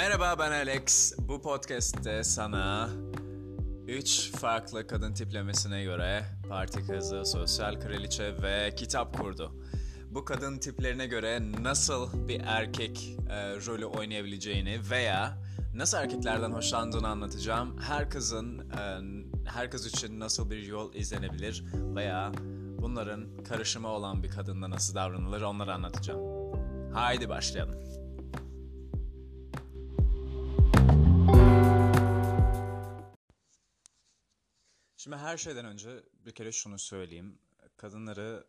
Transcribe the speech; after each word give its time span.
Merhaba 0.00 0.38
ben 0.38 0.52
Alex. 0.52 1.12
Bu 1.18 1.42
podcast'te 1.42 2.24
sana 2.24 2.88
3 3.88 4.32
farklı 4.32 4.86
kadın 4.86 5.14
tiplemesine 5.14 5.82
göre 5.82 6.24
parti 6.48 6.86
kızı, 6.86 7.24
sosyal 7.24 7.80
kraliçe 7.80 8.42
ve 8.42 8.74
kitap 8.76 9.18
kurdu. 9.18 9.52
Bu 10.10 10.24
kadın 10.24 10.58
tiplerine 10.58 11.06
göre 11.06 11.52
nasıl 11.62 12.28
bir 12.28 12.40
erkek 12.46 13.16
e, 13.30 13.56
rolü 13.66 13.84
oynayabileceğini 13.84 14.80
veya 14.90 15.38
nasıl 15.74 15.98
erkeklerden 15.98 16.50
hoşlandığını 16.50 17.08
anlatacağım. 17.08 17.78
Her 17.78 18.10
kızın, 18.10 18.58
e, 18.58 19.00
her 19.50 19.70
kız 19.70 19.86
için 19.86 20.20
nasıl 20.20 20.50
bir 20.50 20.62
yol 20.62 20.94
izlenebilir 20.94 21.64
veya 21.74 22.32
bunların 22.78 23.44
karışımı 23.48 23.88
olan 23.88 24.22
bir 24.22 24.30
kadınla 24.30 24.70
nasıl 24.70 24.94
davranılır 24.94 25.42
onları 25.42 25.74
anlatacağım. 25.74 26.20
Haydi 26.94 27.28
başlayalım. 27.28 27.99
Şimdi 35.10 35.22
her 35.22 35.36
şeyden 35.36 35.64
önce 35.64 36.02
bir 36.26 36.32
kere 36.32 36.52
şunu 36.52 36.78
söyleyeyim. 36.78 37.38
Kadınları 37.76 38.46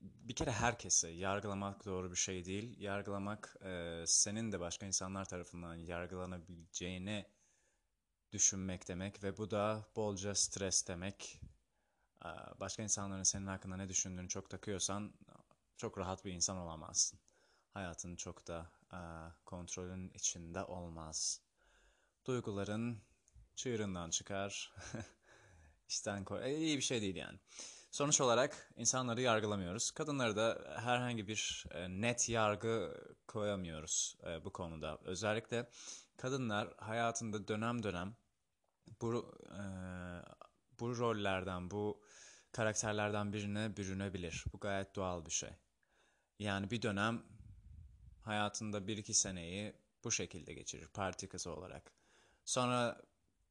bir 0.00 0.34
kere 0.34 0.50
herkese 0.50 1.08
yargılamak 1.08 1.84
doğru 1.84 2.10
bir 2.10 2.16
şey 2.16 2.44
değil. 2.44 2.80
Yargılamak 2.80 3.56
e, 3.64 4.04
senin 4.06 4.52
de 4.52 4.60
başka 4.60 4.86
insanlar 4.86 5.24
tarafından 5.24 5.74
yargılanabileceğini 5.74 7.26
düşünmek 8.32 8.88
demek 8.88 9.22
ve 9.22 9.36
bu 9.36 9.50
da 9.50 9.88
bolca 9.96 10.34
stres 10.34 10.88
demek. 10.88 11.40
E, 12.24 12.28
başka 12.60 12.82
insanların 12.82 13.22
senin 13.22 13.46
hakkında 13.46 13.76
ne 13.76 13.88
düşündüğünü 13.88 14.28
çok 14.28 14.50
takıyorsan 14.50 15.14
çok 15.76 15.98
rahat 15.98 16.24
bir 16.24 16.32
insan 16.32 16.56
olamazsın. 16.56 17.20
Hayatın 17.74 18.16
çok 18.16 18.46
da 18.46 18.72
e, 18.92 18.98
kontrolün 19.44 20.10
içinde 20.10 20.64
olmaz. 20.64 21.40
Duyguların 22.26 23.02
çığırından 23.54 24.10
çıkar. 24.10 24.72
İşten 25.96 26.24
koy. 26.24 26.40
E, 26.44 26.56
iyi 26.56 26.76
bir 26.76 26.82
şey 26.82 27.02
değil 27.02 27.16
yani. 27.16 27.38
Sonuç 27.90 28.20
olarak 28.20 28.72
insanları 28.76 29.20
yargılamıyoruz. 29.20 29.90
Kadınları 29.90 30.36
da 30.36 30.76
herhangi 30.76 31.28
bir 31.28 31.64
e, 31.70 31.88
net 31.88 32.28
yargı 32.28 32.94
koyamıyoruz 33.26 34.16
e, 34.26 34.44
bu 34.44 34.52
konuda. 34.52 34.98
Özellikle 35.04 35.70
kadınlar 36.16 36.74
hayatında 36.78 37.48
dönem 37.48 37.82
dönem 37.82 38.16
bu 39.00 39.38
e, 39.44 39.62
bu 40.80 40.98
rollerden, 40.98 41.70
bu 41.70 42.02
karakterlerden 42.52 43.32
birine 43.32 43.76
bürünebilir. 43.76 44.44
Bu 44.52 44.58
gayet 44.58 44.96
doğal 44.96 45.26
bir 45.26 45.30
şey. 45.30 45.50
Yani 46.38 46.70
bir 46.70 46.82
dönem 46.82 47.22
hayatında 48.22 48.86
bir 48.86 48.96
iki 48.96 49.14
seneyi 49.14 49.74
bu 50.04 50.10
şekilde 50.10 50.54
geçirir 50.54 50.88
parti 50.88 51.28
kızı 51.28 51.50
olarak. 51.50 51.92
Sonra 52.44 53.02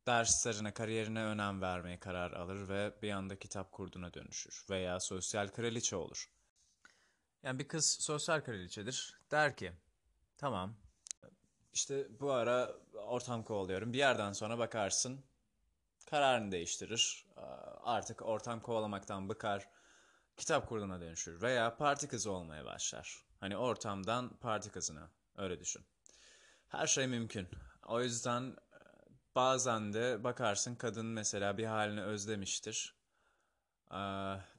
derslerine, 0.07 0.73
kariyerine 0.73 1.23
önem 1.23 1.61
vermeye 1.61 1.99
karar 1.99 2.31
alır 2.31 2.69
ve 2.69 2.93
bir 3.01 3.11
anda 3.11 3.39
kitap 3.39 3.71
kurduna 3.71 4.13
dönüşür 4.13 4.65
veya 4.69 4.99
sosyal 4.99 5.47
kraliçe 5.47 5.95
olur. 5.95 6.29
Yani 7.43 7.59
bir 7.59 7.67
kız 7.67 7.97
sosyal 8.01 8.41
kraliçedir. 8.41 9.19
Der 9.31 9.57
ki, 9.57 9.73
tamam 10.37 10.75
işte 11.73 12.19
bu 12.19 12.31
ara 12.31 12.75
ortam 12.93 13.43
kovalıyorum. 13.43 13.93
Bir 13.93 13.97
yerden 13.97 14.33
sonra 14.33 14.57
bakarsın 14.57 15.25
kararını 16.09 16.51
değiştirir. 16.51 17.25
Artık 17.83 18.21
ortam 18.21 18.59
kovalamaktan 18.61 19.29
bıkar. 19.29 19.69
Kitap 20.37 20.69
kurduna 20.69 21.01
dönüşür 21.01 21.41
veya 21.41 21.77
parti 21.77 22.07
kızı 22.07 22.31
olmaya 22.31 22.65
başlar. 22.65 23.25
Hani 23.39 23.57
ortamdan 23.57 24.37
parti 24.37 24.71
kızına 24.71 25.09
öyle 25.37 25.59
düşün. 25.59 25.85
Her 26.67 26.87
şey 26.87 27.07
mümkün. 27.07 27.47
O 27.87 28.01
yüzden 28.01 28.55
Bazen 29.35 29.93
de 29.93 30.23
bakarsın 30.23 30.75
kadın 30.75 31.05
mesela 31.05 31.57
bir 31.57 31.65
halini 31.65 32.01
özlemiştir. 32.01 32.95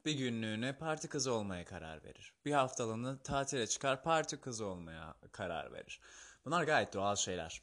Bir 0.05 0.13
günlüğüne 0.13 0.79
parti 0.79 1.09
kızı 1.09 1.33
olmaya 1.33 1.65
karar 1.65 2.05
verir. 2.05 2.35
Bir 2.45 2.53
haftalığını 2.53 3.19
tatile 3.19 3.67
çıkar 3.67 4.03
parti 4.03 4.41
kızı 4.41 4.67
olmaya 4.67 5.15
karar 5.33 5.73
verir. 5.73 6.01
Bunlar 6.45 6.65
gayet 6.65 6.95
doğal 6.95 7.17
şeyler. 7.17 7.63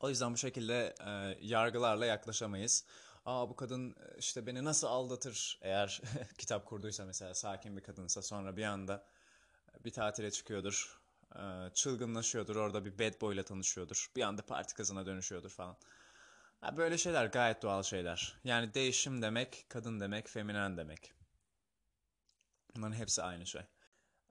O 0.00 0.08
yüzden 0.08 0.32
bu 0.32 0.36
şekilde 0.36 0.94
e, 1.06 1.38
yargılarla 1.40 2.06
yaklaşamayız. 2.06 2.84
Aa 3.26 3.48
bu 3.48 3.56
kadın 3.56 3.96
işte 4.18 4.46
beni 4.46 4.64
nasıl 4.64 4.86
aldatır 4.86 5.58
eğer 5.62 6.02
kitap 6.38 6.66
kurduysa 6.66 7.04
mesela 7.04 7.34
sakin 7.34 7.76
bir 7.76 7.82
kadınsa 7.82 8.22
sonra 8.22 8.56
bir 8.56 8.64
anda 8.64 9.04
bir 9.84 9.92
tatile 9.92 10.30
çıkıyordur 10.30 11.01
ee, 11.01 11.01
çılgınlaşıyordur. 11.74 12.56
Orada 12.56 12.84
bir 12.84 12.98
bad 12.98 13.20
boy 13.20 13.34
ile 13.34 13.42
tanışıyordur. 13.42 14.10
Bir 14.16 14.22
anda 14.22 14.42
parti 14.42 14.74
kızına 14.74 15.06
dönüşüyordur 15.06 15.50
falan. 15.50 15.76
böyle 16.76 16.98
şeyler 16.98 17.26
gayet 17.26 17.62
doğal 17.62 17.82
şeyler. 17.82 18.40
Yani 18.44 18.74
değişim 18.74 19.22
demek, 19.22 19.66
kadın 19.68 20.00
demek, 20.00 20.28
feminen 20.28 20.76
demek. 20.76 21.12
Bunların 22.76 22.96
hepsi 22.96 23.22
aynı 23.22 23.46
şey. 23.46 23.62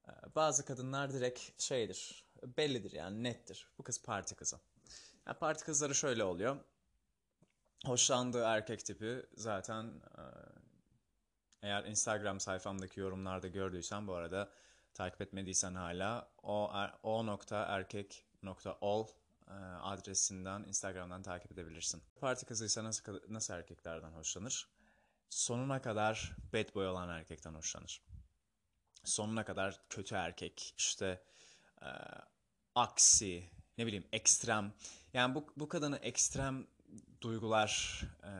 Ee, 0.08 0.12
bazı 0.36 0.66
kadınlar 0.66 1.14
direkt 1.14 1.62
şeydir, 1.62 2.26
bellidir 2.58 2.92
yani 2.92 3.24
nettir. 3.24 3.68
Bu 3.78 3.84
kız 3.84 4.04
parti 4.04 4.36
kızı. 4.36 4.60
Yani 5.28 5.38
parti 5.38 5.66
kızları 5.66 5.96
şöyle 5.96 6.24
oluyor. 6.24 6.58
Hoşlandığı 7.86 8.44
erkek 8.44 8.86
tipi 8.86 9.26
zaten 9.34 9.86
e, 10.18 10.22
eğer 11.62 11.84
Instagram 11.84 12.40
sayfamdaki 12.40 13.00
yorumlarda 13.00 13.48
gördüysen 13.48 14.08
bu 14.08 14.14
arada 14.14 14.52
takip 14.94 15.22
etmediysen 15.22 15.76
hala 15.76 16.32
o, 16.44 16.72
er, 16.74 16.94
o 17.04 17.26
nokta 17.26 17.66
erkek 17.66 18.26
nokta 18.44 18.78
ol 18.82 19.08
e, 19.48 19.54
adresinden 19.82 20.64
Instagram'dan 20.64 21.24
takip 21.24 21.52
edebilirsin. 21.52 22.04
Parti 22.20 22.46
kızıysa 22.46 22.84
nasıl, 22.84 23.20
nasıl 23.30 23.54
erkeklerden 23.54 24.12
hoşlanır? 24.12 24.70
Sonuna 25.30 25.82
kadar 25.82 26.36
bad 26.54 26.76
boy 26.76 26.88
olan 26.88 27.10
erkekten 27.10 27.54
hoşlanır. 27.54 28.02
Sonuna 29.04 29.46
kadar 29.46 29.82
kötü 29.90 30.16
erkek, 30.16 30.74
işte 30.78 31.24
e, 31.82 31.90
aksi, 32.76 33.50
ne 33.78 33.86
bileyim 33.86 34.08
ekstrem. 34.12 34.74
Yani 35.14 35.36
bu, 35.36 35.54
bu 35.58 35.68
kadını 35.68 35.98
ekstrem 35.98 36.68
duygular 37.22 38.02
e, 38.24 38.32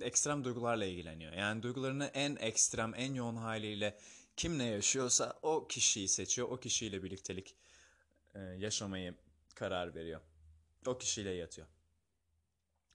ekstrem 0.00 0.44
duygularla 0.44 0.84
ilgileniyor. 0.84 1.32
Yani 1.32 1.62
duygularını 1.62 2.04
en 2.06 2.36
ekstrem, 2.36 2.94
en 2.96 3.14
yoğun 3.14 3.36
haliyle 3.36 3.98
kim 4.36 4.58
ne 4.58 4.64
yaşıyorsa 4.64 5.38
o 5.42 5.66
kişiyi 5.68 6.08
seçiyor. 6.08 6.48
O 6.48 6.56
kişiyle 6.56 7.02
birliktelik 7.02 7.56
e, 8.34 8.40
yaşamayı 8.40 9.14
karar 9.54 9.94
veriyor. 9.94 10.20
O 10.86 10.98
kişiyle 10.98 11.30
yatıyor. 11.30 11.66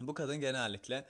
Bu 0.02 0.14
kadın 0.14 0.40
genellikle 0.40 1.06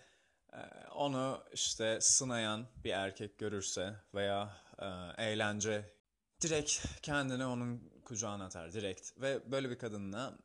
e, 0.53 0.57
onu 0.91 1.43
işte 1.53 2.01
sınayan 2.01 2.67
bir 2.83 2.91
erkek 2.91 3.37
görürse 3.37 3.95
veya 4.13 4.57
e, 4.79 4.85
eğlence 5.23 5.93
direkt 6.41 6.85
kendini 7.01 7.45
onun 7.45 7.91
kucağına 8.05 8.45
atar 8.45 8.73
direkt 8.73 9.21
ve 9.21 9.51
böyle 9.51 9.69
bir 9.69 9.77
kadınla 9.77 10.37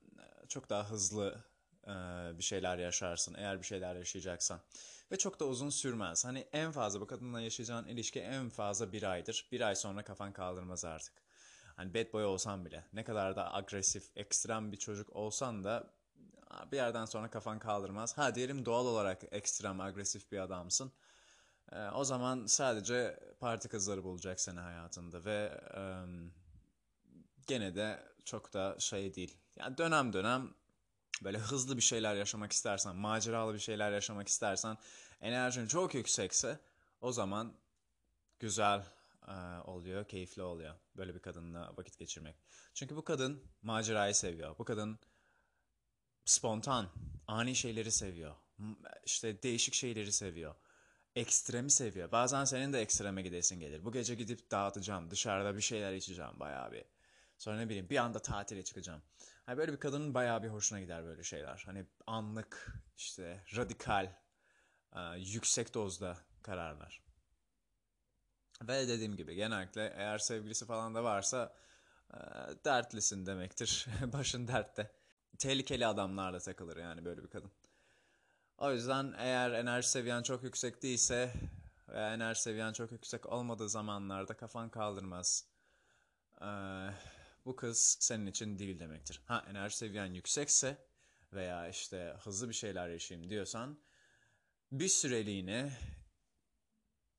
çok 0.49 0.71
daha 0.71 0.91
hızlı 0.91 1.45
bir 2.39 2.43
şeyler 2.43 2.79
yaşarsın 2.79 3.35
eğer 3.35 3.59
bir 3.59 3.67
şeyler 3.67 3.97
yaşayacaksan. 3.97 4.61
Ve 5.13 5.19
çok 5.19 5.41
da 5.41 5.45
uzun 5.45 5.71
sürmez. 5.71 6.25
Hani 6.25 6.39
en 6.53 6.73
fazla 6.73 7.01
bu 7.01 7.07
kadınla 7.07 7.41
yaşayacağın 7.41 7.87
ilişki 7.87 8.21
en 8.21 8.49
fazla 8.49 8.93
bir 8.93 9.03
aydır. 9.03 9.49
Bir 9.53 9.61
ay 9.61 9.77
sonra 9.77 10.05
kafan 10.05 10.33
kaldırmaz 10.33 10.85
artık. 10.85 11.15
Hani 11.77 11.95
bad 11.95 12.13
boy 12.13 12.25
olsan 12.25 12.65
bile 12.65 12.85
ne 12.93 13.05
kadar 13.05 13.37
da 13.37 13.55
agresif, 13.55 14.11
ekstrem 14.17 14.73
bir 14.73 14.77
çocuk 14.77 15.17
olsan 15.17 15.65
da 15.65 15.91
bir 16.73 16.77
yerden 16.77 17.05
sonra 17.05 17.31
kafan 17.31 17.59
kaldırmaz. 17.59 18.19
Ha 18.19 18.35
diyelim 18.35 18.67
doğal 18.67 18.87
olarak 18.87 19.23
ekstrem, 19.31 19.81
agresif 19.81 20.33
bir 20.33 20.39
adamsın. 20.39 20.93
Ee, 21.73 21.89
o 21.89 22.05
zaman 22.05 22.47
sadece 22.47 23.21
parti 23.41 23.69
kızları 23.69 24.05
bulacak 24.05 24.41
seni 24.41 24.61
hayatında 24.61 25.25
ve 25.25 25.63
e, 25.77 25.83
gene 27.47 27.75
de 27.75 28.03
çok 28.25 28.53
da 28.53 28.77
şey 28.79 29.15
değil. 29.15 29.39
Yani 29.57 29.79
dönem 29.79 30.13
dönem 30.13 30.55
böyle 31.23 31.39
hızlı 31.39 31.77
bir 31.77 31.83
şeyler 31.83 32.15
yaşamak 32.15 32.53
istersen, 32.53 32.97
maceralı 32.97 33.55
bir 33.55 33.59
şeyler 33.59 33.93
yaşamak 33.93 34.29
istersen, 34.29 34.77
enerjin 35.21 35.67
çok 35.67 35.95
yüksekse 35.95 36.61
o 37.01 37.13
zaman 37.13 37.55
güzel 38.41 38.83
e, 39.29 39.33
oluyor, 39.65 40.09
keyifli 40.09 40.43
oluyor 40.43 40.75
böyle 40.97 41.15
bir 41.15 41.21
kadınla 41.21 41.73
vakit 41.77 41.99
geçirmek. 41.99 42.37
Çünkü 42.75 42.97
bu 42.97 43.05
kadın 43.05 43.43
macerayı 43.63 44.15
seviyor. 44.15 44.59
Bu 44.59 44.65
kadın 44.65 44.99
spontan, 46.25 46.91
ani 47.27 47.55
şeyleri 47.55 47.93
seviyor. 47.93 48.35
İşte 49.05 49.43
değişik 49.43 49.75
şeyleri 49.75 50.13
seviyor. 50.13 50.55
Ekstremi 51.17 51.71
seviyor. 51.71 52.13
Bazen 52.13 52.45
senin 52.45 52.73
de 52.73 52.81
ekstreme 52.81 53.23
gidesin 53.23 53.61
gelir. 53.61 53.85
Bu 53.85 53.93
gece 53.93 54.15
gidip 54.15 54.51
dağıtacağım, 54.51 55.11
dışarıda 55.11 55.57
bir 55.57 55.63
şeyler 55.63 55.93
içeceğim 55.95 56.41
bayağı 56.41 56.73
bir. 56.73 56.85
Sonra 57.45 57.57
ne 57.57 57.69
bileyim 57.69 57.91
bir 57.91 57.97
anda 57.97 58.19
tatile 58.19 58.65
çıkacağım. 58.65 59.03
Hani 59.47 59.59
böyle 59.59 59.73
bir 59.73 59.81
kadının 59.81 60.15
bayağı 60.15 60.43
bir 60.43 60.49
hoşuna 60.49 60.81
gider 60.81 61.05
böyle 61.05 61.23
şeyler. 61.23 61.63
Hani 61.67 61.87
anlık, 62.07 62.75
işte 62.97 63.45
radikal, 63.57 64.13
e, 64.93 65.01
yüksek 65.17 65.75
dozda 65.75 66.19
kararlar. 66.43 67.03
Ve 68.63 68.89
dediğim 68.89 69.17
gibi 69.17 69.35
genellikle 69.35 69.93
eğer 69.97 70.19
sevgilisi 70.19 70.67
falan 70.67 70.95
da 70.95 71.05
varsa 71.05 71.55
e, 72.15 72.19
dertlisin 72.65 73.27
demektir. 73.27 73.87
Başın 74.13 74.49
dertte. 74.49 74.93
Tehlikeli 75.39 75.87
adamlarla 75.87 76.39
takılır 76.39 76.77
yani 76.77 77.05
böyle 77.05 77.23
bir 77.23 77.31
kadın. 77.31 77.53
O 78.59 78.73
yüzden 78.73 79.15
eğer 79.19 79.51
enerji 79.51 79.89
seviyen 79.89 80.23
çok 80.23 80.43
yüksek 80.43 80.83
değilse 80.83 81.33
ve 81.89 82.01
enerji 82.01 82.43
seviyen 82.43 82.73
çok 82.73 82.93
yüksek 82.93 83.27
olmadığı 83.27 83.69
zamanlarda 83.69 84.35
kafan 84.35 84.69
kaldırmaz. 84.69 85.47
Ee, 86.43 86.91
bu 87.45 87.57
kız 87.57 87.97
senin 88.01 88.27
için 88.27 88.59
değil 88.59 88.79
demektir. 88.79 89.23
Ha 89.27 89.45
enerji 89.51 89.77
seviyen 89.77 90.15
yüksekse 90.15 90.79
veya 91.33 91.69
işte 91.69 92.17
hızlı 92.21 92.49
bir 92.49 92.55
şeyler 92.55 92.89
yaşayayım 92.89 93.31
diyorsan 93.31 93.79
bir 94.73 94.89
süreliğine 94.89 95.73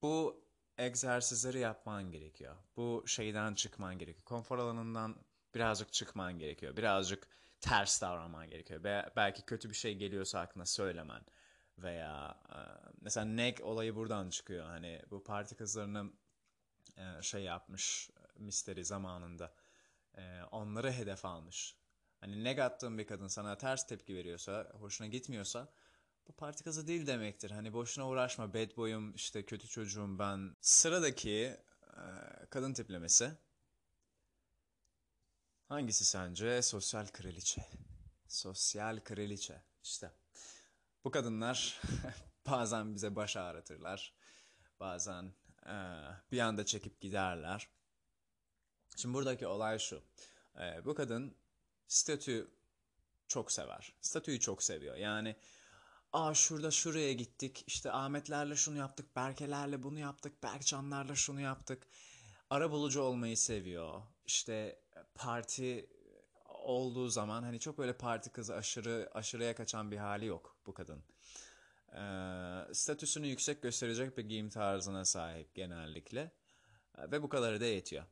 bu 0.02 0.46
egzersizleri 0.78 1.60
yapman 1.60 2.12
gerekiyor. 2.12 2.56
Bu 2.78 3.04
şeyden 3.08 3.54
çıkman 3.56 3.98
gerekiyor. 4.00 4.26
Konfor 4.26 4.60
alanından 4.60 5.16
birazcık 5.56 5.94
çıkman 5.94 6.40
gerekiyor. 6.40 6.78
Birazcık 6.78 7.28
ters 7.62 8.02
davranman 8.02 8.50
gerekiyor. 8.50 8.84
Be- 8.84 9.12
belki 9.16 9.42
kötü 9.42 9.70
bir 9.70 9.76
şey 9.76 9.96
geliyorsa 9.96 10.40
aklına 10.40 10.66
söylemen. 10.66 11.22
Veya 11.78 12.38
e, 12.50 12.60
mesela 13.02 13.26
neg 13.26 13.62
olayı 13.62 13.96
buradan 13.96 14.30
çıkıyor. 14.30 14.66
Hani 14.66 15.02
bu 15.12 15.24
parti 15.24 15.56
kızlarını 15.56 16.12
e, 16.98 17.22
şey 17.22 17.44
yapmış 17.44 18.10
misteri 18.38 18.86
zamanında. 18.86 19.54
E, 20.18 20.44
onları 20.52 20.92
hedef 20.92 21.26
almış. 21.26 21.76
Hani 22.20 22.44
neg 22.44 22.60
attığın 22.60 22.98
bir 22.98 23.08
kadın 23.08 23.28
sana 23.28 23.58
ters 23.58 23.88
tepki 23.88 24.16
veriyorsa, 24.16 24.72
hoşuna 24.74 25.08
gitmiyorsa 25.08 25.74
bu 26.28 26.32
parti 26.34 26.64
kızı 26.64 26.88
değil 26.88 27.08
demektir. 27.08 27.52
Hani 27.52 27.74
boşuna 27.74 28.08
uğraşma. 28.08 28.54
Bad 28.54 28.78
boy'um, 28.78 29.16
işte 29.16 29.46
kötü 29.46 29.68
çocuğum 29.68 30.20
ben. 30.20 30.56
Sıradaki 30.62 31.32
e, 31.32 32.04
kadın 32.50 32.74
tiplemesi. 32.74 33.32
Hangisi 35.68 36.06
sence? 36.06 36.62
Sosyal 36.62 37.08
kraliçe. 37.08 37.66
Sosyal 38.28 39.00
kraliçe. 39.00 39.64
İşte. 39.84 40.12
Bu 41.04 41.12
kadınlar 41.12 41.82
bazen 42.48 42.96
bize 42.96 43.16
baş 43.16 43.38
ağrıtırlar. 43.38 44.14
Bazen 44.80 45.34
e, 45.66 45.76
bir 46.32 46.40
anda 46.40 46.66
çekip 46.66 47.02
giderler. 47.02 47.70
Şimdi 48.96 49.14
buradaki 49.14 49.48
olay 49.48 49.80
şu. 49.80 50.02
E, 50.60 50.86
bu 50.86 50.96
kadın 50.96 51.36
statü 51.88 52.48
çok 53.28 53.52
sever. 53.52 53.94
Statüyü 54.02 54.40
çok 54.40 54.64
seviyor. 54.64 54.96
Yani 54.96 55.36
Aa 56.16 56.34
şurada 56.34 56.72
şuraya 56.72 57.14
gittik. 57.14 57.64
İşte 57.68 57.92
Ahmetlerle 57.92 58.56
şunu 58.56 58.78
yaptık. 58.78 59.16
Berkelerle 59.16 59.84
bunu 59.84 60.00
yaptık. 60.00 60.44
Berkcanlarla 60.44 61.16
şunu 61.16 61.42
yaptık. 61.42 61.88
Ara 62.50 62.72
bulucu 62.72 63.02
olmayı 63.02 63.38
seviyor. 63.38 64.02
İşte 64.26 64.80
parti 65.16 65.90
olduğu 66.46 67.10
zaman 67.10 67.44
hani 67.44 67.60
çok 67.60 67.78
böyle 67.78 67.98
parti 67.98 68.30
kızı 68.30 68.56
aşırı 68.56 69.10
aşırıya 69.14 69.56
kaçan 69.56 69.92
bir 69.92 69.98
hali 69.98 70.26
yok 70.26 70.58
bu 70.66 70.74
kadın. 70.74 71.04
Ee, 71.94 72.74
statüsünü 72.74 73.28
yüksek 73.28 73.62
gösterecek 73.62 74.18
bir 74.18 74.24
giyim 74.24 74.50
tarzına 74.50 75.06
sahip 75.06 75.56
genellikle. 75.56 76.32
Ee, 76.98 77.12
ve 77.12 77.24
bu 77.24 77.30
kadarı 77.30 77.62
da 77.62 77.66
yetiyor. 77.66 78.04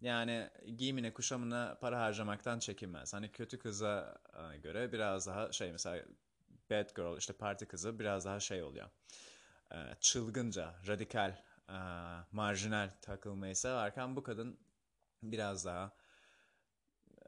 Yani 0.00 0.50
giyimine, 0.76 1.12
kuşamına 1.12 1.78
para 1.80 2.00
harcamaktan 2.00 2.58
çekinmez. 2.58 3.14
Hani 3.14 3.32
kötü 3.32 3.58
kıza 3.58 4.18
göre 4.62 4.92
biraz 4.92 5.26
daha 5.26 5.52
şey 5.52 5.72
mesela 5.72 6.04
bad 6.70 6.96
girl 6.96 7.18
işte 7.18 7.32
parti 7.32 7.66
kızı 7.66 7.98
biraz 7.98 8.24
daha 8.24 8.40
şey 8.40 8.62
oluyor. 8.62 8.90
Ee, 9.72 9.94
çılgınca, 10.00 10.74
radikal, 10.86 11.30
e, 11.68 11.78
marjinal 12.32 12.90
takılmayı 13.02 13.56
severken 13.56 14.16
bu 14.16 14.22
kadın 14.22 14.60
biraz 15.22 15.64
daha 15.64 15.96
e, 17.10 17.24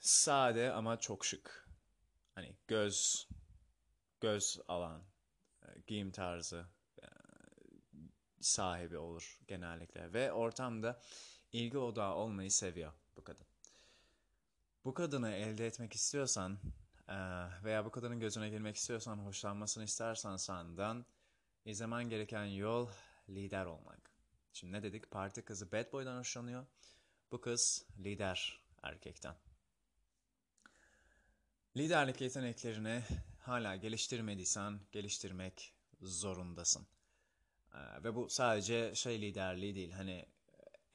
sade 0.00 0.72
ama 0.72 1.00
çok 1.00 1.24
şık. 1.24 1.68
Hani 2.34 2.56
göz 2.68 3.28
göz 4.20 4.60
alan 4.68 5.02
e, 5.62 5.68
giyim 5.86 6.10
tarzı 6.10 6.66
sahibi 8.40 8.98
olur 8.98 9.38
genellikle 9.48 10.12
ve 10.12 10.32
ortamda 10.32 11.00
ilgi 11.54 11.78
odağı 11.78 12.14
olmayı 12.14 12.50
seviyor 12.50 12.92
bu 13.16 13.24
kadın. 13.24 13.46
Bu 14.84 14.94
kadını 14.94 15.32
elde 15.32 15.66
etmek 15.66 15.92
istiyorsan 15.92 16.58
veya 17.64 17.84
bu 17.84 17.90
kadının 17.90 18.20
gözüne 18.20 18.48
girmek 18.48 18.76
istiyorsan, 18.76 19.18
hoşlanmasını 19.18 19.84
istersen 19.84 20.36
senden 20.36 21.04
izlemen 21.64 22.08
gereken 22.08 22.44
yol 22.44 22.88
lider 23.28 23.66
olmak. 23.66 24.10
Şimdi 24.52 24.72
ne 24.72 24.82
dedik? 24.82 25.10
Parti 25.10 25.42
kızı 25.42 25.72
bad 25.72 25.92
boy'dan 25.92 26.18
hoşlanıyor. 26.18 26.66
Bu 27.32 27.40
kız 27.40 27.86
lider 27.98 28.60
erkekten. 28.82 29.36
Liderlik 31.76 32.20
yeteneklerini 32.20 33.02
hala 33.40 33.76
geliştirmediysen 33.76 34.80
geliştirmek 34.92 35.74
zorundasın. 36.00 36.86
Ve 37.74 38.14
bu 38.14 38.30
sadece 38.30 38.94
şey 38.94 39.20
liderliği 39.22 39.74
değil. 39.74 39.92
Hani 39.92 40.26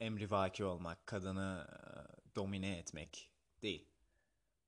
emrivaki 0.00 0.64
olmak, 0.64 1.06
kadını 1.06 1.66
domine 2.36 2.78
etmek 2.78 3.30
değil. 3.62 3.88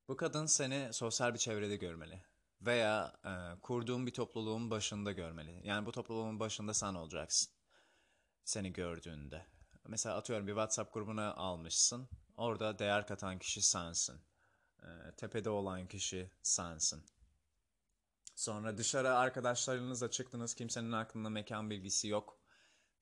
Bu 0.09 0.17
kadın 0.17 0.47
seni 0.47 0.93
sosyal 0.93 1.35
bir 1.35 1.39
çevrede 1.39 1.77
görmeli. 1.77 2.23
Veya 2.61 3.15
e, 3.25 3.61
kurduğun 3.61 4.07
bir 4.07 4.13
topluluğun 4.13 4.71
başında 4.71 5.13
görmeli. 5.13 5.61
Yani 5.65 5.87
bu 5.87 5.93
topluluğun 5.93 6.41
başında 6.41 6.75
sen 6.75 6.95
olacaksın. 6.95 7.53
Seni 8.45 8.73
gördüğünde. 8.73 9.47
Mesela 9.89 10.17
atıyorum 10.17 10.47
bir 10.47 10.53
WhatsApp 10.53 10.95
grubuna 10.95 11.35
almışsın. 11.35 12.09
Orada 12.37 12.79
değer 12.79 13.07
katan 13.07 13.39
kişi 13.39 13.63
sensin. 13.63 14.21
E, 14.83 14.89
tepede 15.17 15.51
olan 15.51 15.87
kişi 15.87 16.31
sensin. 16.43 17.05
Sonra 18.35 18.79
dışarı 18.79 19.15
arkadaşlarınızla 19.15 20.11
çıktınız. 20.11 20.55
Kimsenin 20.55 20.93
aklında 20.93 21.29
mekan 21.31 21.71
bilgisi 21.71 22.09
yok. 22.09 22.42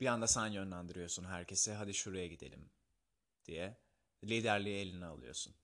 Bir 0.01 0.07
anda 0.07 0.27
sen 0.27 0.47
yönlendiriyorsun 0.47 1.25
herkese. 1.25 1.75
Hadi 1.75 1.95
şuraya 1.95 2.27
gidelim 2.27 2.71
diye. 3.45 3.77
Liderliği 4.25 4.77
eline 4.77 5.07
alıyorsun. 5.07 5.55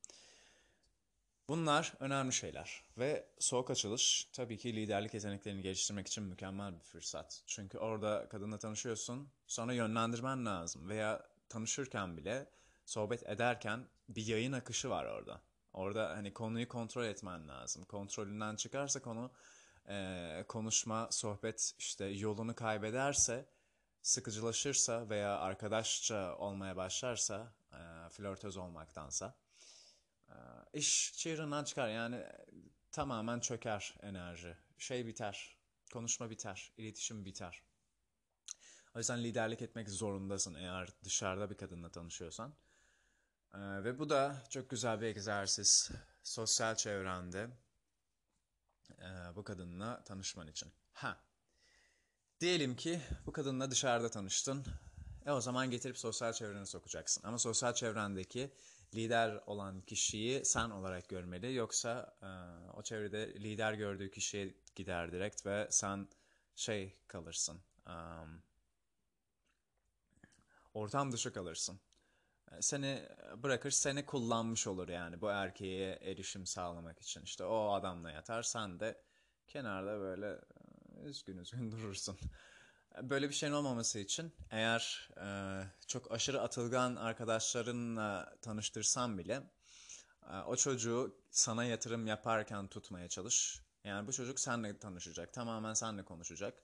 Bunlar 1.48 1.94
önemli 2.00 2.32
şeyler 2.32 2.84
ve 2.98 3.28
soğuk 3.38 3.70
açılış 3.70 4.28
tabii 4.32 4.58
ki 4.58 4.76
liderlik 4.76 5.14
yeteneklerini 5.14 5.62
geliştirmek 5.62 6.06
için 6.06 6.24
mükemmel 6.24 6.74
bir 6.74 6.84
fırsat. 6.84 7.42
Çünkü 7.46 7.78
orada 7.78 8.28
kadınla 8.28 8.58
tanışıyorsun, 8.58 9.28
sonra 9.46 9.72
yönlendirmen 9.72 10.46
lazım 10.46 10.88
veya 10.88 11.28
tanışırken 11.48 12.16
bile 12.16 12.50
sohbet 12.87 13.26
ederken 13.26 13.88
bir 14.08 14.26
yayın 14.26 14.52
akışı 14.52 14.90
var 14.90 15.04
orada. 15.04 15.40
Orada 15.72 16.11
hani 16.11 16.32
konuyu 16.32 16.68
kontrol 16.68 17.04
etmen 17.04 17.49
lazım. 17.49 17.84
Kontrolünden 17.84 18.56
çıkarsa 18.56 19.02
konu 19.02 19.30
e, 19.88 20.44
konuşma, 20.49 21.08
sohbet 21.11 21.72
işte 21.78 22.04
yolunu 22.04 22.54
kaybederse, 22.54 23.46
sıkıcılaşırsa 24.06 25.08
veya 25.08 25.38
arkadaşça 25.38 26.36
olmaya 26.36 26.76
başlarsa, 26.76 27.52
e, 27.72 28.08
flörtöz 28.10 28.56
olmaktansa 28.56 29.36
iş 30.72 31.12
çığırından 31.16 31.64
çıkar 31.64 31.88
yani 31.88 32.26
tamamen 32.92 33.40
çöker 33.40 33.94
enerji. 34.02 34.56
Şey 34.78 35.06
biter, 35.06 35.56
konuşma 35.92 36.30
biter, 36.30 36.72
iletişim 36.76 37.25
biter. 37.25 37.62
O 38.94 38.98
yüzden 38.98 39.25
liderlik 39.25 39.62
etmek 39.62 39.88
zorundasın 39.88 40.54
eğer 40.54 40.88
dışarıda 41.04 41.50
bir 41.50 41.56
kadınla 41.56 41.90
tanışıyorsan. 41.90 42.54
Ee, 43.54 43.58
ve 43.58 43.98
bu 43.98 44.08
da 44.10 44.42
çok 44.50 44.70
güzel 44.70 45.00
bir 45.00 45.06
egzersiz. 45.06 45.90
Sosyal 46.22 46.75
çevrende 46.75 47.50
e, 48.98 49.36
bu 49.36 49.44
kadınla 49.44 50.04
tanışman 50.04 50.46
için. 50.46 50.72
Ha. 50.92 51.25
Diyelim 52.40 52.76
ki 52.76 53.00
bu 53.26 53.33
kadınla 53.33 53.71
dışarıda 53.71 54.11
tanıştın. 54.11 54.64
E 55.26 55.31
o 55.31 55.40
zaman 55.40 55.71
getirip 55.71 55.99
sosyal 55.99 56.33
çevrene 56.33 56.66
sokacaksın. 56.66 57.23
Ama 57.26 57.38
sosyal 57.38 57.75
çevrendeki 57.75 58.50
lider 58.95 59.40
olan 59.47 59.81
kişiyi 59.81 60.45
sen 60.45 60.71
olarak 60.71 61.09
görmeli. 61.09 61.55
Yoksa 61.55 62.16
e, 62.23 62.28
o 62.76 62.83
çevrede 62.83 63.35
lider 63.35 63.73
gördüğü 63.73 64.11
kişiye 64.11 64.55
gider 64.75 65.12
direkt 65.12 65.47
ve 65.47 65.69
sen 65.71 66.09
şey 66.57 66.97
kalırsın. 67.09 67.61
Um, 67.87 68.43
ortam 70.75 71.12
dışı 71.12 71.33
kalırsın. 71.33 71.81
E, 72.52 72.62
seni 72.62 73.09
bırakır, 73.37 73.71
seni 73.71 74.07
kullanmış 74.07 74.66
olur 74.66 74.88
yani 74.88 75.21
bu 75.21 75.31
erkeğe 75.31 75.93
erişim 75.93 76.47
sağlamak 76.47 77.00
için. 77.00 77.23
İşte 77.23 77.45
o 77.45 77.73
adamla 77.73 78.11
yatar, 78.11 78.43
sen 78.43 78.81
de 78.81 79.02
kenarda 79.49 80.00
böyle 80.00 80.31
e, 80.31 80.65
üzgün 81.04 81.38
üzgün 81.38 81.72
durursun. 81.72 82.18
Böyle 83.02 83.28
bir 83.28 83.34
şeyin 83.34 83.52
olmaması 83.52 83.98
için 83.98 84.32
eğer 84.50 85.10
e, 85.16 85.26
çok 85.86 86.12
aşırı 86.12 86.40
atılgan 86.40 86.96
arkadaşlarınla 86.96 88.36
tanıştırsan 88.42 89.18
bile 89.18 89.42
e, 90.30 90.36
o 90.36 90.56
çocuğu 90.56 91.16
sana 91.30 91.64
yatırım 91.64 92.06
yaparken 92.06 92.68
tutmaya 92.68 93.08
çalış. 93.08 93.62
Yani 93.84 94.06
bu 94.06 94.12
çocuk 94.12 94.40
seninle 94.40 94.78
tanışacak, 94.78 95.32
tamamen 95.32 95.74
seninle 95.74 96.04
konuşacak. 96.04 96.62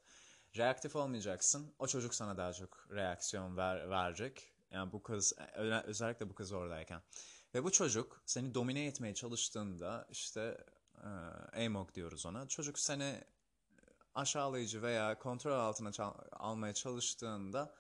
Reaktif 0.57 0.97
olmayacaksın. 0.97 1.75
O 1.79 1.87
çocuk 1.87 2.15
sana 2.15 2.37
daha 2.37 2.53
çok 2.53 2.89
reaksiyon 2.91 3.57
ver, 3.57 3.91
verecek. 3.91 4.53
Yani 4.71 4.93
bu 4.93 5.03
kız, 5.03 5.33
özellikle 5.85 6.31
bu 6.31 6.35
kız 6.35 6.53
oradayken. 6.53 7.03
Ve 7.55 7.65
bu 7.65 7.73
çocuk 7.73 8.23
seni 8.27 8.55
domine 8.55 8.87
etmeye 8.87 9.15
çalıştığında 9.15 10.07
işte 10.11 10.65
e, 11.05 11.67
AMOG 11.67 11.95
diyoruz 11.95 12.27
ona. 12.27 12.49
Çocuk 12.49 12.79
seni 12.79 13.25
aşağılayıcı 14.15 14.83
veya 14.83 15.19
kontrol 15.19 15.53
altına 15.53 15.91
almaya 16.33 16.75
çalıştığında 16.75 17.75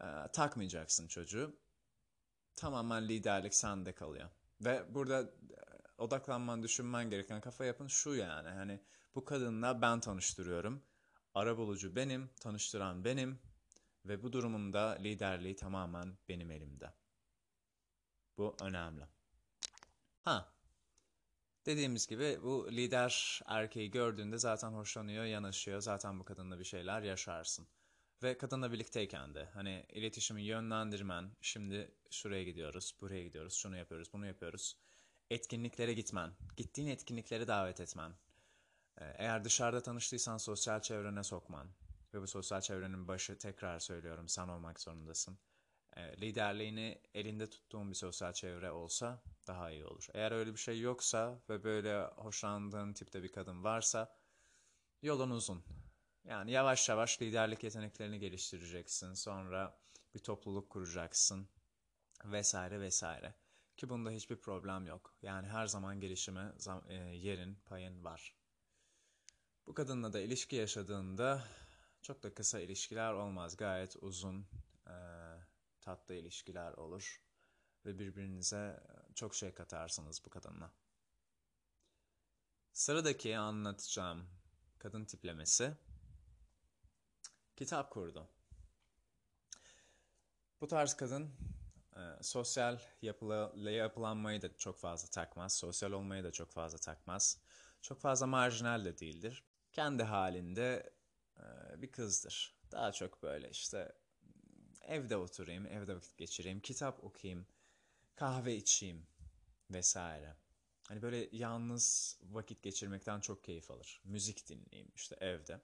e, 0.00 0.04
takmayacaksın 0.32 1.08
çocuğu. 1.08 1.56
Tamamen 2.56 3.08
liderlik 3.08 3.54
sende 3.54 3.94
kalıyor. 3.94 4.28
Ve 4.60 4.94
burada 4.94 5.20
e, 5.20 5.28
odaklanman, 5.98 6.62
düşünmen 6.62 7.10
gereken 7.10 7.40
kafa 7.40 7.64
yapın 7.64 7.86
şu 7.86 8.14
yani. 8.14 8.48
Hani 8.48 8.80
bu 9.14 9.24
kadınla 9.24 9.82
ben 9.82 10.00
tanıştırıyorum. 10.00 10.82
Arabulucu 11.34 11.96
benim, 11.96 12.30
tanıştıran 12.40 13.04
benim 13.04 13.38
ve 14.04 14.22
bu 14.22 14.32
durumunda 14.32 14.98
liderliği 15.00 15.56
tamamen 15.56 16.18
benim 16.28 16.50
elimde. 16.50 16.94
Bu 18.36 18.56
önemli. 18.60 19.04
Ha, 20.20 20.55
dediğimiz 21.66 22.06
gibi 22.06 22.38
bu 22.42 22.72
lider 22.72 23.40
erkeği 23.46 23.90
gördüğünde 23.90 24.38
zaten 24.38 24.72
hoşlanıyor, 24.72 25.24
yanaşıyor. 25.24 25.80
Zaten 25.80 26.20
bu 26.20 26.24
kadınla 26.24 26.58
bir 26.58 26.64
şeyler 26.64 27.02
yaşarsın. 27.02 27.66
Ve 28.22 28.38
kadınla 28.38 28.72
birlikteyken 28.72 29.34
de 29.34 29.44
hani 29.44 29.86
iletişimi 29.92 30.42
yönlendirmen, 30.42 31.30
şimdi 31.40 31.94
şuraya 32.10 32.44
gidiyoruz, 32.44 32.94
buraya 33.00 33.24
gidiyoruz, 33.24 33.54
şunu 33.54 33.76
yapıyoruz, 33.76 34.12
bunu 34.12 34.26
yapıyoruz. 34.26 34.76
Etkinliklere 35.30 35.92
gitmen, 35.92 36.32
gittiğin 36.56 36.88
etkinliklere 36.88 37.48
davet 37.48 37.80
etmen. 37.80 38.12
Ee, 39.00 39.04
eğer 39.18 39.44
dışarıda 39.44 39.82
tanıştıysan 39.82 40.38
sosyal 40.38 40.80
çevrene 40.80 41.22
sokman. 41.22 41.68
Ve 42.14 42.20
bu 42.20 42.26
sosyal 42.26 42.60
çevrenin 42.60 43.08
başı 43.08 43.38
tekrar 43.38 43.78
söylüyorum 43.78 44.28
sen 44.28 44.48
olmak 44.48 44.80
zorundasın. 44.80 45.38
Ee, 45.96 46.20
liderliğini 46.20 47.00
elinde 47.14 47.50
tuttuğun 47.50 47.90
bir 47.90 47.96
sosyal 47.96 48.32
çevre 48.32 48.70
olsa 48.70 49.22
daha 49.46 49.70
iyi 49.70 49.86
olur. 49.86 50.06
Eğer 50.14 50.32
öyle 50.32 50.52
bir 50.52 50.58
şey 50.58 50.80
yoksa 50.80 51.40
ve 51.48 51.64
böyle 51.64 52.04
hoşlandığın 52.04 52.92
tipte 52.92 53.22
bir 53.22 53.32
kadın 53.32 53.64
varsa 53.64 54.16
yolun 55.02 55.30
uzun. 55.30 55.64
Yani 56.24 56.50
yavaş 56.50 56.88
yavaş 56.88 57.22
liderlik 57.22 57.64
yeteneklerini 57.64 58.18
geliştireceksin. 58.18 59.14
Sonra 59.14 59.78
bir 60.14 60.20
topluluk 60.20 60.70
kuracaksın 60.70 61.48
vesaire 62.24 62.80
vesaire. 62.80 63.34
Ki 63.76 63.88
bunda 63.88 64.10
hiçbir 64.10 64.36
problem 64.36 64.86
yok. 64.86 65.14
Yani 65.22 65.46
her 65.46 65.66
zaman 65.66 66.00
gelişime 66.00 66.52
e, 66.88 66.94
yerin, 66.94 67.58
payın 67.66 68.04
var. 68.04 68.34
Bu 69.66 69.74
kadınla 69.74 70.12
da 70.12 70.20
ilişki 70.20 70.56
yaşadığında 70.56 71.44
çok 72.02 72.22
da 72.22 72.34
kısa 72.34 72.60
ilişkiler 72.60 73.12
olmaz. 73.12 73.56
Gayet 73.56 73.96
uzun, 74.00 74.46
e, 74.86 74.94
tatlı 75.80 76.14
ilişkiler 76.14 76.72
olur. 76.72 77.22
Ve 77.84 77.98
birbirinize 77.98 78.80
çok 79.16 79.34
şey 79.34 79.54
katarsınız 79.54 80.22
bu 80.26 80.30
kadınla. 80.30 80.72
Sıradaki 82.72 83.38
anlatacağım 83.38 84.26
kadın 84.78 85.04
tiplemesi 85.04 85.76
kitap 87.56 87.90
kurdu. 87.90 88.28
Bu 90.60 90.66
tarz 90.66 90.94
kadın 90.94 91.30
e, 91.96 92.22
sosyal 92.22 92.78
yapıla, 93.02 93.70
yapılanmayı 93.70 94.42
da 94.42 94.56
çok 94.56 94.78
fazla 94.78 95.10
takmaz. 95.10 95.56
Sosyal 95.56 95.92
olmayı 95.92 96.24
da 96.24 96.32
çok 96.32 96.52
fazla 96.52 96.78
takmaz. 96.78 97.40
Çok 97.82 98.00
fazla 98.00 98.26
marjinal 98.26 98.84
de 98.84 98.98
değildir. 98.98 99.44
Kendi 99.72 100.02
halinde 100.02 100.94
e, 101.38 101.42
bir 101.82 101.92
kızdır. 101.92 102.56
Daha 102.72 102.92
çok 102.92 103.22
böyle 103.22 103.50
işte 103.50 103.92
evde 104.82 105.16
oturayım, 105.16 105.66
evde 105.66 105.96
vakit 105.96 106.16
geçireyim, 106.16 106.60
kitap 106.60 107.04
okuyayım, 107.04 107.46
kahve 108.16 108.56
içeyim 108.56 109.06
vesaire. 109.70 110.36
Hani 110.88 111.02
böyle 111.02 111.28
yalnız 111.32 112.18
vakit 112.22 112.62
geçirmekten 112.62 113.20
çok 113.20 113.44
keyif 113.44 113.70
alır. 113.70 114.02
Müzik 114.04 114.48
dinleyeyim 114.48 114.92
işte 114.94 115.16
evde. 115.20 115.60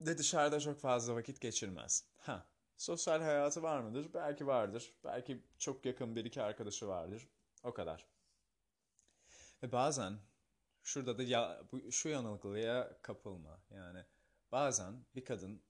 De 0.00 0.18
dışarıda 0.18 0.60
çok 0.60 0.80
fazla 0.80 1.14
vakit 1.14 1.40
geçirmez. 1.40 2.04
Ha, 2.16 2.46
sosyal 2.76 3.22
hayatı 3.22 3.62
var 3.62 3.80
mıdır? 3.80 4.14
Belki 4.14 4.46
vardır. 4.46 4.92
Belki 5.04 5.42
çok 5.58 5.86
yakın 5.86 6.16
bir 6.16 6.24
iki 6.24 6.42
arkadaşı 6.42 6.88
vardır. 6.88 7.28
O 7.62 7.74
kadar. 7.74 8.06
Ve 9.62 9.72
bazen 9.72 10.18
şurada 10.82 11.18
da 11.18 11.22
ya, 11.22 11.62
bu, 11.72 11.92
şu 11.92 12.08
yanılgıya 12.08 12.98
kapılma. 13.02 13.62
Yani 13.70 14.04
bazen 14.52 15.04
bir 15.14 15.24
kadın 15.24 15.62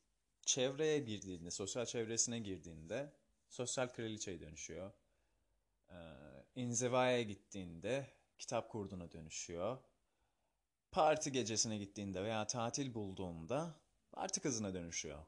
çevreye 0.42 0.98
girdiğinde, 0.98 1.50
sosyal 1.50 1.86
çevresine 1.86 2.38
girdiğinde 2.38 3.12
sosyal 3.48 3.88
kraliçeye 3.88 4.40
dönüşüyor. 4.40 4.92
Ee, 5.92 5.96
inzivaya 6.54 7.22
gittiğinde 7.22 8.10
kitap 8.38 8.70
kurduna 8.70 9.12
dönüşüyor. 9.12 9.78
Parti 10.92 11.32
gecesine 11.32 11.78
gittiğinde 11.78 12.22
veya 12.22 12.46
tatil 12.46 12.94
bulduğunda 12.94 13.74
parti 14.12 14.40
kızına 14.40 14.74
dönüşüyor. 14.74 15.18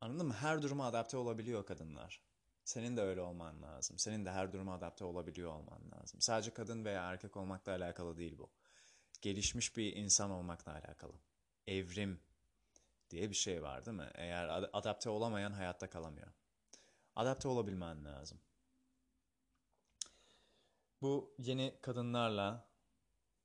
Anladın 0.00 0.26
mı? 0.26 0.34
Her 0.34 0.62
duruma 0.62 0.86
adapte 0.86 1.16
olabiliyor 1.16 1.66
kadınlar. 1.66 2.22
Senin 2.64 2.96
de 2.96 3.00
öyle 3.02 3.20
olman 3.20 3.62
lazım. 3.62 3.98
Senin 3.98 4.24
de 4.24 4.30
her 4.30 4.52
duruma 4.52 4.74
adapte 4.74 5.04
olabiliyor 5.04 5.50
olman 5.52 5.90
lazım. 5.90 6.20
Sadece 6.20 6.50
kadın 6.54 6.84
veya 6.84 7.10
erkek 7.10 7.36
olmakla 7.36 7.72
alakalı 7.72 8.16
değil 8.16 8.38
bu. 8.38 8.50
Gelişmiş 9.22 9.76
bir 9.76 9.96
insan 9.96 10.30
olmakla 10.30 10.72
alakalı. 10.72 11.14
Evrim 11.66 12.20
diye 13.10 13.30
bir 13.30 13.34
şey 13.34 13.62
var 13.62 13.86
değil 13.86 13.96
mi? 13.96 14.10
Eğer 14.14 14.48
adapte 14.72 15.10
olamayan 15.10 15.52
hayatta 15.52 15.90
kalamıyor. 15.90 16.28
Adapte 17.16 17.48
olabilmen 17.48 18.04
lazım. 18.04 18.40
Bu 21.02 21.34
yeni 21.38 21.78
kadınlarla 21.82 22.68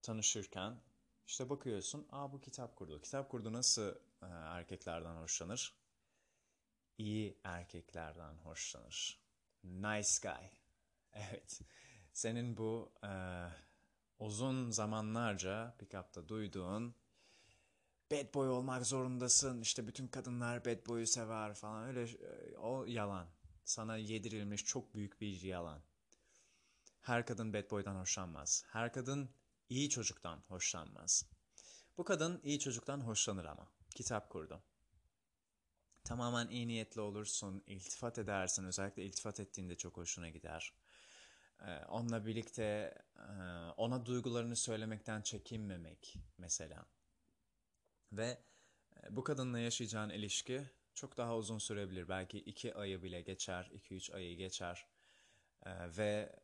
tanışırken 0.01 0.81
işte 1.27 1.50
bakıyorsun, 1.50 2.07
aa 2.12 2.31
bu 2.33 2.41
kitap 2.41 2.75
kurdu. 2.75 3.01
Kitap 3.01 3.29
kurdu 3.29 3.53
nasıl 3.53 3.95
e, 4.22 4.25
erkeklerden 4.25 5.15
hoşlanır? 5.15 5.75
İyi 6.98 7.39
erkeklerden 7.43 8.33
hoşlanır. 8.36 9.19
Nice 9.63 10.10
guy. 10.22 10.48
Evet. 11.15 11.62
Senin 12.13 12.57
bu 12.57 12.93
e, 13.03 13.12
uzun 14.19 14.72
zamanlarca 14.72 15.75
pick-up'ta 15.79 16.27
duyduğun 16.27 16.95
bad 18.12 18.33
boy 18.33 18.50
olmak 18.50 18.86
zorundasın. 18.86 19.62
İşte 19.62 19.88
bütün 19.88 20.07
kadınlar 20.07 20.65
bad 20.65 20.88
boy'u 20.88 21.07
sever 21.07 21.53
falan. 21.53 21.88
Öyle 21.88 22.03
e, 22.03 22.57
o 22.57 22.86
yalan. 22.86 23.27
Sana 23.65 23.98
yedirilmiş 23.98 24.65
çok 24.65 24.95
büyük 24.95 25.22
bir 25.22 25.41
yalan. 25.41 25.81
Her 27.03 27.25
kadın 27.25 27.53
bad 27.53 27.72
boy'dan 27.72 27.95
hoşlanmaz. 27.95 28.63
Her 28.67 28.93
kadın 28.93 29.29
iyi 29.69 29.89
çocuktan 29.89 30.43
hoşlanmaz. 30.48 31.25
Bu 31.98 32.03
kadın 32.03 32.41
iyi 32.43 32.60
çocuktan 32.60 33.01
hoşlanır 33.01 33.45
ama. 33.45 33.72
Kitap 33.95 34.29
kurdu. 34.29 34.63
Tamamen 36.03 36.48
iyi 36.48 36.67
niyetli 36.67 37.01
olursun, 37.01 37.63
iltifat 37.67 38.17
edersin. 38.17 38.65
Özellikle 38.65 39.05
iltifat 39.05 39.39
ettiğinde 39.39 39.75
çok 39.75 39.98
hoşuna 39.98 40.29
gider. 40.29 40.74
Ee, 41.62 41.86
onunla 41.86 42.25
birlikte 42.25 42.98
e, 43.15 43.31
ona 43.77 44.05
duygularını 44.05 44.55
söylemekten 44.55 45.22
çekinmemek 45.22 46.15
mesela. 46.38 46.86
Ve 48.12 48.43
e, 49.03 49.15
bu 49.15 49.24
kadınla 49.24 49.60
yaşayacağın 49.60 50.10
ilişki 50.10 50.69
çok 50.93 51.17
daha 51.17 51.38
uzun 51.38 51.57
sürebilir. 51.57 52.10
Belki 52.10 52.38
iki 52.38 52.75
ayı 52.75 53.03
bile 53.03 53.22
geçer, 53.22 53.69
iki 53.74 53.95
üç 53.95 54.12
ayı 54.12 54.38
geçer. 54.38 54.88
Ee, 55.65 55.98
ve 55.98 56.42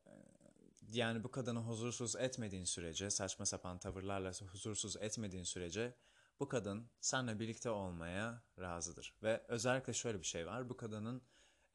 yani 0.91 1.23
bu 1.23 1.31
kadını 1.31 1.59
huzursuz 1.59 2.15
etmediğin 2.15 2.63
sürece, 2.63 3.09
saçma 3.09 3.45
sapan 3.45 3.79
tavırlarla 3.79 4.31
huzursuz 4.51 4.97
etmediğin 4.97 5.43
sürece 5.43 5.95
bu 6.39 6.47
kadın 6.47 6.89
seninle 7.01 7.39
birlikte 7.39 7.69
olmaya 7.69 8.43
razıdır. 8.59 9.13
Ve 9.23 9.43
özellikle 9.47 9.93
şöyle 9.93 10.19
bir 10.19 10.25
şey 10.25 10.47
var. 10.47 10.69
Bu 10.69 10.77
kadının 10.77 11.21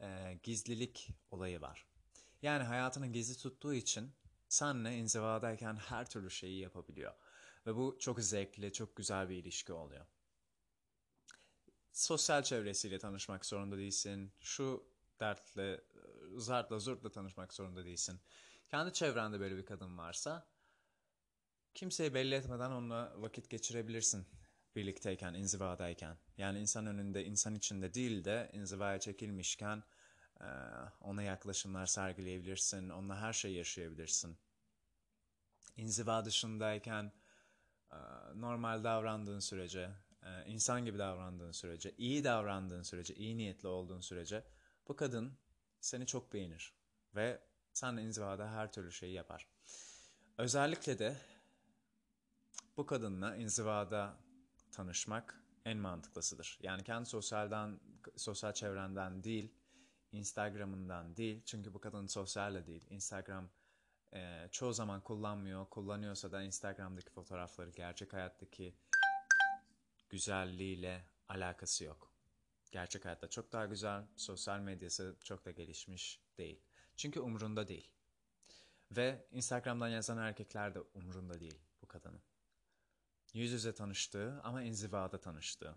e, 0.00 0.38
gizlilik 0.42 1.11
olayı 1.30 1.61
var. 1.61 1.87
Yani 2.42 2.64
hayatını 2.64 3.06
gizli 3.06 3.37
tuttuğu 3.42 3.75
için 3.75 4.12
seninle 4.49 4.97
inzivadayken 4.97 5.76
her 5.76 6.11
türlü 6.11 6.30
şeyi 6.30 6.61
yapabiliyor. 6.61 7.14
Ve 7.66 7.76
bu 7.76 7.97
çok 8.00 8.21
zevkli, 8.21 8.73
çok 8.73 8.97
güzel 8.97 9.28
bir 9.28 9.37
ilişki 9.37 9.73
oluyor. 9.73 10.06
Sosyal 11.92 12.42
çevresiyle 12.42 12.99
tanışmak 12.99 13.47
zorunda 13.47 13.76
değilsin. 13.76 14.33
Şu 14.40 14.87
dertle, 15.21 15.85
zartla 16.37 16.78
zurtla 16.78 17.12
tanışmak 17.12 17.52
zorunda 17.52 17.85
değilsin. 17.85 18.21
Kendi 18.75 18.93
çevrende 18.93 19.40
böyle 19.40 19.57
bir 19.57 19.66
kadın 19.66 19.99
varsa 19.99 20.47
kimseye 21.75 22.14
belli 22.14 22.35
etmeden 22.35 22.71
onunla 22.71 23.14
vakit 23.16 23.50
geçirebilirsin 23.50 24.26
birlikteyken, 24.76 25.35
inzivadayken. 25.35 26.19
Yani 26.37 26.59
insan 26.59 26.87
önünde, 26.87 27.25
insan 27.25 27.54
içinde 27.54 27.95
değil 27.95 28.25
de 28.25 28.50
inzivaya 28.52 29.00
çekilmişken 29.00 29.83
ona 31.00 31.23
yaklaşımlar 31.23 31.87
sergileyebilirsin, 31.87 32.88
onunla 32.88 33.21
her 33.21 33.33
şeyi 33.33 33.57
yaşayabilirsin. 33.57 34.38
İnziva 35.76 36.25
dışındayken 36.25 37.12
normal 38.35 38.85
davrandığın 38.85 39.40
sürece, 39.40 39.90
insan 40.47 40.85
gibi 40.85 40.99
davrandığın 40.99 41.52
sürece, 41.52 41.95
iyi 41.99 42.25
davrandığın 42.25 42.83
sürece, 42.83 43.14
iyi 43.14 43.37
niyetli 43.37 43.69
olduğun 43.69 44.00
sürece 44.00 44.45
bu 44.88 44.97
kadın 44.97 45.38
seni 45.81 46.07
çok 46.07 46.33
beğenir 46.33 46.75
ve 47.14 47.54
Seninle 47.75 48.02
inzivada 48.02 48.52
her 48.52 48.73
türlü 48.73 48.93
şeyi 48.93 49.12
yapar. 49.12 49.47
Özellikle 50.38 50.99
de 50.99 51.16
bu 52.76 52.87
kadınla 52.87 53.37
inzivada 53.37 54.16
tanışmak 54.73 55.40
en 55.64 55.78
mantıklısıdır. 55.78 56.59
Yani 56.62 56.85
kendi 56.85 57.09
sosyalden, 57.09 57.81
sosyal 58.16 58.52
çevrenden 58.52 59.25
değil, 59.25 59.54
Instagram'ından 60.12 61.16
değil. 61.16 61.43
Çünkü 61.45 61.75
bu 61.75 61.81
kadın 61.81 62.07
sosyalle 62.07 62.66
değil. 62.66 62.83
Instagram 62.90 63.50
e, 64.12 64.49
çoğu 64.50 64.73
zaman 64.73 65.00
kullanmıyor. 65.00 65.66
Kullanıyorsa 65.66 66.33
da 66.33 66.43
Instagram'daki 66.43 67.11
fotoğrafları 67.11 67.71
gerçek 67.71 68.12
hayattaki 68.12 68.75
güzelliğiyle 70.09 71.04
alakası 71.28 71.85
yok. 71.85 72.12
Gerçek 72.73 73.04
hayatta 73.04 73.31
çok 73.31 73.52
daha 73.52 73.66
güzel, 73.66 74.04
sosyal 74.16 74.61
medyası 74.61 75.16
çok 75.25 75.45
da 75.45 75.50
gelişmiş 75.50 76.21
değil. 76.38 76.63
Çünkü 76.97 77.21
umrunda 77.21 77.69
değil. 77.69 77.91
Ve 78.91 79.27
Instagram'dan 79.33 79.89
yazan 79.89 80.19
erkekler 80.19 80.75
de 80.75 80.81
umrunda 80.81 81.41
değil 81.41 81.59
bu 81.83 81.89
kadının. 81.89 82.23
Yüz 83.35 83.53
yüze 83.53 83.75
tanıştığı 83.75 84.41
ama 84.43 84.63
inzivada 84.63 85.21
tanıştığı. 85.21 85.75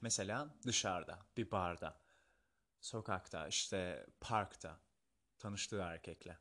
Mesela 0.00 0.54
dışarıda, 0.66 1.18
bir 1.36 1.50
barda, 1.50 2.00
sokakta, 2.80 3.48
işte 3.48 4.06
parkta 4.20 4.80
tanıştığı 5.38 5.78
erkekle. 5.78 6.38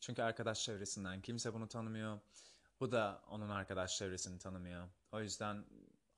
Çünkü 0.00 0.22
arkadaş 0.22 0.64
çevresinden 0.64 1.20
kimse 1.20 1.54
bunu 1.54 1.68
tanımıyor. 1.68 2.20
Bu 2.80 2.92
da 2.92 3.22
onun 3.28 3.48
arkadaş 3.48 3.96
çevresini 3.98 4.38
tanımıyor. 4.38 4.88
O 5.12 5.20
yüzden 5.20 5.64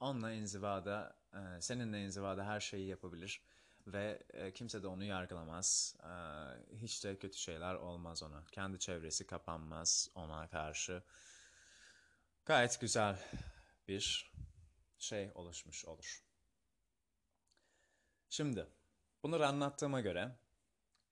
onunla 0.00 0.32
inzivada, 0.32 1.16
e, 1.32 1.60
seninle 1.60 2.04
inzivada 2.04 2.44
her 2.44 2.60
şeyi 2.60 2.88
yapabilir. 2.88 3.42
Ve 3.86 4.22
e, 4.32 4.52
kimse 4.52 4.82
de 4.82 4.86
onu 4.86 5.04
yargılamaz. 5.04 5.96
E, 6.02 6.10
hiç 6.76 7.04
de 7.04 7.18
kötü 7.18 7.38
şeyler 7.38 7.74
olmaz 7.74 8.22
ona. 8.22 8.44
Kendi 8.52 8.78
çevresi 8.78 9.26
kapanmaz 9.26 10.10
ona 10.14 10.48
karşı. 10.48 11.02
Gayet 12.44 12.80
güzel 12.80 13.18
bir 13.88 14.32
şey 14.98 15.30
oluşmuş 15.34 15.84
olur. 15.84 16.22
Şimdi 18.30 18.66
bunları 19.22 19.46
anlattığıma 19.46 20.00
göre 20.00 20.36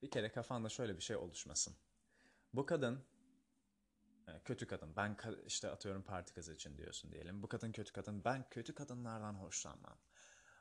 bir 0.03 0.11
kere 0.11 0.33
kafanda 0.33 0.69
şöyle 0.69 0.97
bir 0.97 1.03
şey 1.03 1.17
oluşmasın. 1.17 1.77
Bu 2.53 2.67
kadın 2.67 3.05
e, 4.29 4.41
kötü 4.45 4.67
kadın. 4.67 4.97
Ben 4.97 5.17
işte 5.47 5.71
atıyorum 5.71 6.03
parti 6.03 6.35
kızı 6.35 6.55
için 6.55 6.79
diyorsun 6.79 7.13
diyelim. 7.13 7.43
Bu 7.43 7.49
kadın 7.49 7.73
kötü 7.73 7.93
kadın. 7.93 8.25
Ben 8.25 8.49
kötü 8.51 8.75
kadınlardan 8.75 9.35
hoşlanmam. 9.35 9.99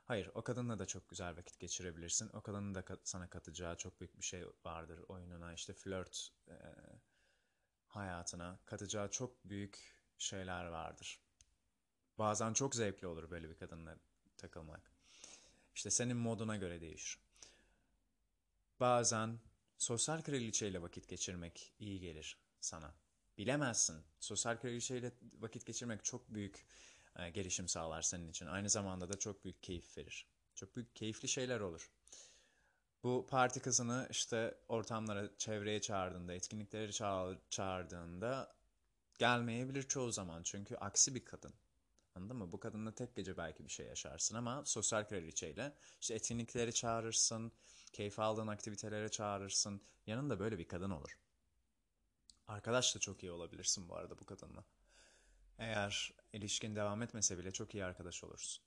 Hayır, 0.05 0.31
o 0.33 0.43
kadınla 0.43 0.79
da 0.79 0.85
çok 0.85 1.09
güzel 1.09 1.37
vakit 1.37 1.59
geçirebilirsin. 1.59 2.29
O 2.33 2.41
kadının 2.41 2.75
da 2.75 2.83
sana 3.03 3.29
katacağı 3.29 3.77
çok 3.77 3.99
büyük 3.99 4.17
bir 4.17 4.25
şey 4.25 4.45
vardır 4.65 4.99
oyununa. 5.07 5.53
işte 5.53 5.73
flört 5.73 6.29
e, 6.47 6.55
hayatına 7.87 8.59
katacağı 8.65 9.11
çok 9.11 9.45
büyük 9.45 9.95
şeyler 10.17 10.65
vardır. 10.65 11.21
Bazen 12.17 12.53
çok 12.53 12.75
zevkli 12.75 13.07
olur 13.07 13.29
böyle 13.29 13.49
bir 13.49 13.57
kadınla 13.57 13.97
takılmak. 14.37 14.91
İşte 15.75 15.91
senin 15.91 16.17
moduna 16.17 16.57
göre 16.57 16.81
değişir. 16.81 17.19
Bazen 18.79 19.39
sosyal 19.77 20.21
kraliçeyle 20.21 20.81
vakit 20.81 21.07
geçirmek 21.07 21.73
iyi 21.79 21.99
gelir 21.99 22.37
sana. 22.61 22.93
Bilemezsin. 23.37 24.03
Sosyal 24.19 24.57
kraliçeyle 24.57 25.11
vakit 25.39 25.65
geçirmek 25.65 26.05
çok 26.05 26.33
büyük 26.33 26.65
e, 27.19 27.29
gelişim 27.29 27.67
sağlar 27.67 28.01
senin 28.01 28.29
için. 28.29 28.45
Aynı 28.45 28.69
zamanda 28.69 29.09
da 29.09 29.19
çok 29.19 29.43
büyük 29.43 29.63
keyif 29.63 29.97
verir. 29.97 30.27
Çok 30.55 30.75
büyük 30.75 30.95
keyifli 30.95 31.27
şeyler 31.27 31.59
olur. 31.59 31.91
Bu 33.03 33.27
parti 33.29 33.59
kızını 33.59 34.07
işte 34.11 34.57
ortamlara, 34.67 35.37
çevreye 35.37 35.81
çağırdığında, 35.81 36.33
etkinlikleri 36.33 36.93
çağırdığında 37.49 38.55
gelmeyebilir 39.17 39.83
çoğu 39.83 40.11
zaman. 40.11 40.43
Çünkü 40.43 40.75
aksi 40.75 41.15
bir 41.15 41.25
kadın. 41.25 41.53
Anladın 42.15 42.37
mı? 42.37 42.51
Bu 42.51 42.59
kadınla 42.59 42.95
tek 42.95 43.15
gece 43.15 43.37
belki 43.37 43.65
bir 43.65 43.69
şey 43.69 43.85
yaşarsın 43.85 44.35
ama 44.35 44.65
sosyal 44.65 45.03
kraliçeyle 45.03 45.73
işte 46.01 46.13
etkinlikleri 46.13 46.73
çağırırsın, 46.73 47.51
keyif 47.93 48.19
aldığın 48.19 48.47
aktivitelere 48.47 49.09
çağırırsın. 49.09 49.81
Yanında 50.07 50.39
böyle 50.39 50.59
bir 50.59 50.67
kadın 50.67 50.89
olur. 50.89 51.17
Arkadaş 52.47 52.95
da 52.95 52.99
çok 52.99 53.23
iyi 53.23 53.31
olabilirsin 53.31 53.89
bu 53.89 53.95
arada 53.95 54.19
bu 54.19 54.25
kadınla. 54.25 54.63
Eğer 55.57 56.13
ilişkin 56.33 56.75
devam 56.75 57.01
etmese 57.01 57.37
bile 57.37 57.51
çok 57.51 57.75
iyi 57.75 57.85
arkadaş 57.85 58.23
olursun. 58.23 58.63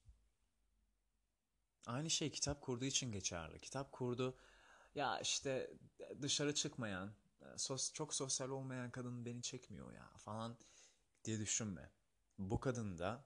Aynı 1.87 2.11
şey 2.11 2.33
kitap 2.33 2.61
kurduğu 2.62 2.85
için 2.85 3.12
geçerli. 3.12 3.61
Kitap 3.61 3.92
kurdu 3.92 4.38
ya 4.94 5.20
işte 5.20 5.70
dışarı 6.22 6.55
çıkmayan, 6.55 7.12
sos, 7.57 7.92
çok 7.92 8.14
sosyal 8.14 8.48
olmayan 8.50 8.90
kadın 8.90 9.24
beni 9.24 9.42
çekmiyor 9.42 9.92
ya 9.92 10.12
falan 10.16 10.59
diye 11.24 11.38
düşünme. 11.38 11.90
Bu 12.38 12.61
kadın 12.61 12.98
da 12.98 13.24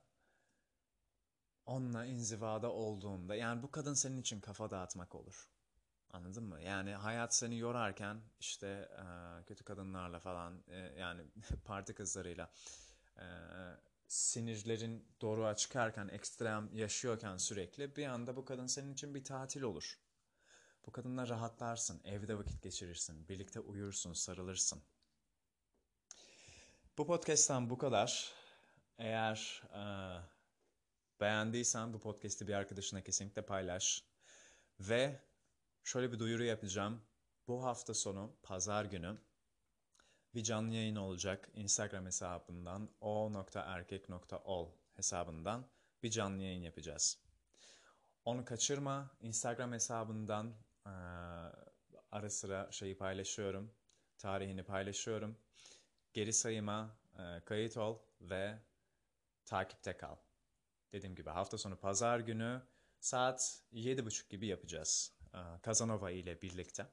onunla 1.65 2.05
inzivada 2.05 2.71
olduğunda 2.71 3.35
yani 3.35 3.63
bu 3.63 3.71
kadın 3.71 3.93
senin 3.93 4.17
için 4.17 4.39
kafa 4.41 4.69
dağıtmak 4.69 5.15
olur. 5.15 5.49
Anladın 6.09 6.43
mı? 6.43 6.61
Yani 6.61 6.91
hayat 6.91 7.35
seni 7.35 7.57
yorarken 7.57 8.21
işte 8.39 8.91
kötü 9.47 9.63
kadınlarla 9.63 10.19
falan 10.19 10.63
yani 10.97 11.25
parti 11.65 11.93
kızlarıyla 11.93 12.51
sinirlerin 14.11 15.07
doğruğa 15.21 15.55
çıkarken 15.55 16.07
ekstrem 16.07 16.69
yaşıyorken 16.73 17.37
sürekli 17.37 17.95
bir 17.95 18.05
anda 18.05 18.35
bu 18.35 18.45
kadın 18.45 18.67
senin 18.67 18.93
için 18.93 19.15
bir 19.15 19.23
tatil 19.23 19.61
olur. 19.61 19.99
Bu 20.85 20.91
kadınla 20.91 21.27
rahatlarsın, 21.27 22.01
evde 22.03 22.37
vakit 22.37 22.61
geçirirsin, 22.61 23.27
birlikte 23.29 23.59
uyursun, 23.59 24.13
sarılırsın. 24.13 24.81
Bu 26.97 27.07
podcast'tan 27.07 27.69
bu 27.69 27.77
kadar. 27.77 28.33
Eğer 28.97 29.63
e, 29.73 29.83
beğendiysen 31.21 31.93
bu 31.93 31.99
podcast'i 31.99 32.47
bir 32.47 32.53
arkadaşına 32.53 33.03
kesinlikle 33.03 33.41
paylaş. 33.41 34.03
Ve 34.79 35.19
şöyle 35.83 36.11
bir 36.11 36.19
duyuru 36.19 36.43
yapacağım. 36.43 37.01
Bu 37.47 37.63
hafta 37.63 37.93
sonu 37.93 38.35
pazar 38.43 38.85
günü 38.85 39.17
bir 40.35 40.43
canlı 40.43 40.73
yayın 40.73 40.95
olacak 40.95 41.49
Instagram 41.53 42.05
hesabından 42.05 42.89
o.erkek.ol 43.01 44.69
hesabından 44.95 45.65
bir 46.03 46.09
canlı 46.11 46.43
yayın 46.43 46.61
yapacağız. 46.61 47.17
Onu 48.25 48.45
kaçırma. 48.45 49.11
Instagram 49.21 49.71
hesabından 49.73 50.53
ara 52.11 52.29
sıra 52.29 52.71
şeyi 52.71 52.97
paylaşıyorum. 52.97 53.73
Tarihini 54.17 54.63
paylaşıyorum. 54.63 55.37
Geri 56.13 56.33
sayıma 56.33 56.97
kayıt 57.45 57.77
ol 57.77 57.99
ve 58.21 58.59
takipte 59.45 59.97
kal. 59.97 60.15
Dediğim 60.91 61.15
gibi 61.15 61.29
hafta 61.29 61.57
sonu 61.57 61.75
pazar 61.79 62.19
günü 62.19 62.61
saat 62.99 63.63
7.30 63.73 64.29
gibi 64.29 64.47
yapacağız. 64.47 65.13
Kazanova 65.61 66.11
ile 66.11 66.41
birlikte. 66.41 66.87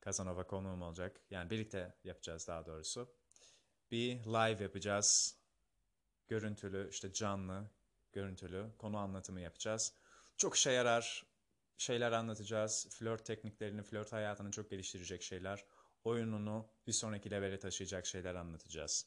Kazanova 0.00 0.46
konuğum 0.46 0.82
olacak. 0.82 1.20
Yani 1.30 1.50
birlikte 1.50 1.94
yapacağız 2.04 2.48
daha 2.48 2.66
doğrusu. 2.66 3.14
Bir 3.90 4.24
live 4.24 4.62
yapacağız. 4.62 5.36
Görüntülü, 6.28 6.88
işte 6.90 7.12
canlı, 7.12 7.70
görüntülü 8.12 8.66
konu 8.78 8.98
anlatımı 8.98 9.40
yapacağız. 9.40 9.94
Çok 10.36 10.56
işe 10.56 10.70
yarar 10.70 11.26
şeyler 11.76 12.12
anlatacağız. 12.12 12.88
Flört 12.90 13.26
tekniklerini, 13.26 13.82
flört 13.82 14.12
hayatını 14.12 14.50
çok 14.50 14.70
geliştirecek 14.70 15.22
şeyler. 15.22 15.64
Oyununu 16.04 16.66
bir 16.86 16.92
sonraki 16.92 17.30
levele 17.30 17.58
taşıyacak 17.58 18.06
şeyler 18.06 18.34
anlatacağız. 18.34 19.06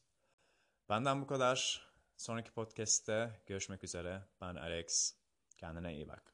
Benden 0.90 1.22
bu 1.22 1.28
kadar. 1.28 1.88
Sonraki 2.18 2.52
podcast'te 2.52 3.42
görüşmek 3.46 3.84
üzere. 3.84 4.22
Ben 4.42 4.56
Alex. 4.56 5.16
Kendine 5.58 5.96
iyi 5.96 6.08
bak. 6.08 6.33